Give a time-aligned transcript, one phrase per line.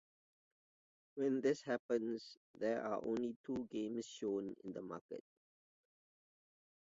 [1.13, 5.23] When this happens, there are only two games shown in the market.